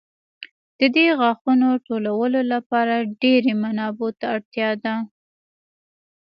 [0.79, 4.95] د دې غاښونو ټولولو لپاره ډېرو منابعو ته اړتیا ده.